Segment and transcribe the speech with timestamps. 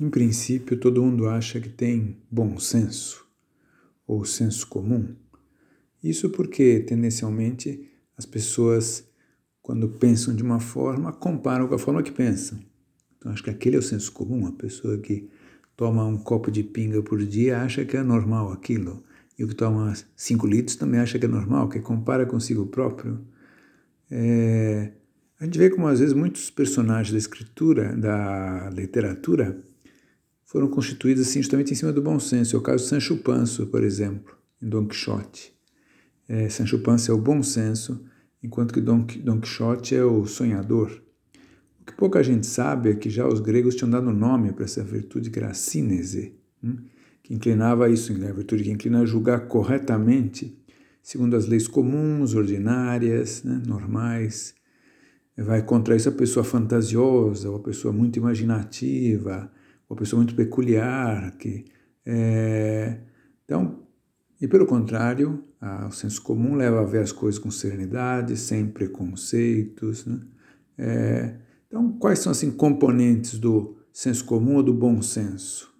[0.00, 3.26] Em princípio, todo mundo acha que tem bom senso
[4.06, 5.16] ou senso comum.
[6.02, 9.04] Isso porque, tendencialmente, as pessoas,
[9.60, 12.60] quando pensam de uma forma, comparam com a forma que pensam.
[13.16, 14.46] Então, acho que aquele é o senso comum.
[14.46, 15.28] A pessoa que
[15.76, 19.02] toma um copo de pinga por dia acha que é normal aquilo.
[19.36, 23.20] E o que toma cinco litros também acha que é normal, que compara consigo próprio.
[24.08, 24.92] É,
[25.40, 29.60] a gente vê como, às vezes, muitos personagens da escritura, da literatura,
[30.48, 32.56] foram constituídas assim, justamente em cima do bom senso.
[32.56, 35.54] É o caso de Sancho Panza, por exemplo, em Don Quixote.
[36.26, 38.02] É, Sancho Panza é o bom senso,
[38.42, 41.02] enquanto que Don, Don Quixote é o sonhador.
[41.82, 44.82] O que pouca gente sabe é que já os gregos tinham dado nome para essa
[44.82, 46.34] virtude que era a sínese,
[46.64, 46.78] hum?
[47.22, 50.58] que inclinava isso, a virtude que inclina a julgar corretamente,
[51.02, 54.54] segundo as leis comuns, ordinárias, né, normais.
[55.36, 59.50] Vai contra isso a pessoa fantasiosa, ou a pessoa muito imaginativa,
[59.88, 61.64] uma pessoa muito peculiar, que
[62.04, 62.98] é,
[63.44, 63.86] então,
[64.40, 68.66] e pelo contrário, a, o senso comum leva a ver as coisas com serenidade, sem
[68.66, 70.20] preconceitos, né?
[70.76, 71.34] É,
[71.66, 75.74] então, quais são assim componentes do senso comum ou do bom senso?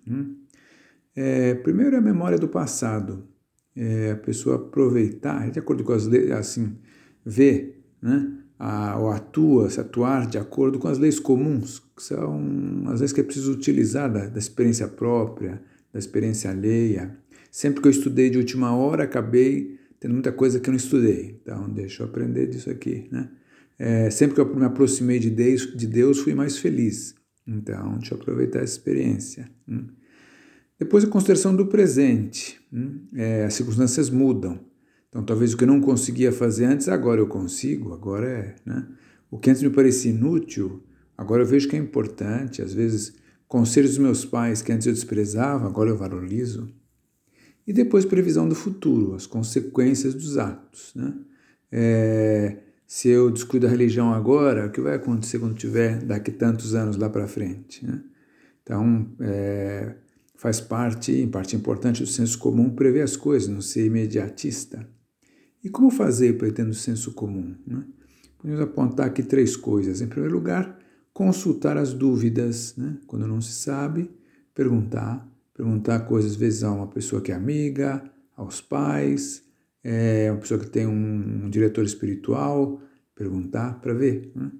[1.14, 3.26] É, primeiro é a memória do passado,
[3.74, 6.76] é a pessoa aproveitar, de acordo com as leis, assim,
[7.24, 8.38] ver, né?
[8.58, 13.12] A, ou atua, se atuar de acordo com as leis comuns, que são as leis
[13.12, 17.16] que é preciso utilizar da, da experiência própria, da experiência alheia.
[17.50, 21.38] Sempre que eu estudei de última hora, acabei tendo muita coisa que eu não estudei.
[21.42, 23.30] Então, deixa eu aprender disso aqui, né?
[23.78, 27.14] É, sempre que eu me aproximei de Deus, de Deus, fui mais feliz.
[27.46, 29.48] Então, deixa eu aproveitar essa experiência.
[29.68, 29.86] Hum.
[30.78, 32.60] Depois, a consideração do presente.
[32.72, 33.06] Hum.
[33.14, 34.60] É, as circunstâncias mudam.
[35.08, 38.54] Então, talvez o que eu não conseguia fazer antes, agora eu consigo, agora é.
[38.64, 38.86] Né?
[39.30, 40.82] O que antes me parecia inútil,
[41.16, 42.60] agora eu vejo que é importante.
[42.60, 43.14] Às vezes,
[43.46, 46.70] conselhos dos meus pais que antes eu desprezava, agora eu valorizo.
[47.66, 50.92] E depois, previsão do futuro, as consequências dos atos.
[50.94, 51.14] Né?
[51.70, 56.74] É, se eu descuido da religião agora, o que vai acontecer quando tiver daqui tantos
[56.74, 57.84] anos lá para frente?
[57.86, 58.02] Né?
[58.62, 59.94] Então, é,
[60.36, 64.86] faz parte, em parte importante, do senso comum prever as coisas, não ser imediatista.
[65.62, 67.54] E como fazer para ter no senso comum?
[67.66, 67.84] Né?
[68.38, 70.00] Podemos apontar aqui três coisas.
[70.00, 70.78] Em primeiro lugar,
[71.12, 72.76] consultar as dúvidas.
[72.76, 72.96] Né?
[73.06, 74.10] Quando não se sabe,
[74.54, 75.26] perguntar.
[75.52, 79.42] Perguntar coisas, às vezes, a uma pessoa que é amiga, aos pais,
[79.82, 82.80] é, uma pessoa que tem um, um diretor espiritual,
[83.16, 84.30] perguntar para ver.
[84.36, 84.52] Né?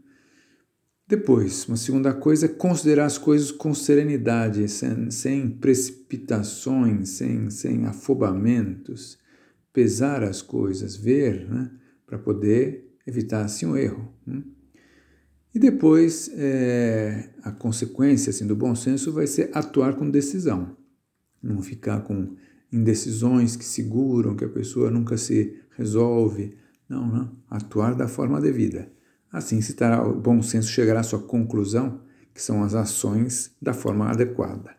[1.07, 7.87] Depois, uma segunda coisa é considerar as coisas com serenidade, sem, sem precipitações, sem, sem
[7.87, 9.17] afobamentos
[9.79, 11.71] pesar as coisas, ver, né,
[12.05, 14.13] para poder evitar assim um erro.
[14.27, 14.43] Né?
[15.55, 20.77] E depois, é, a consequência assim, do bom senso vai ser atuar com decisão,
[21.41, 22.35] não ficar com
[22.73, 26.57] indecisões que seguram, que a pessoa nunca se resolve.
[26.89, 27.37] Não, não.
[27.49, 28.91] Atuar da forma devida.
[29.31, 32.01] Assim, se o bom senso chegará à sua conclusão,
[32.35, 34.75] que são as ações da forma adequada.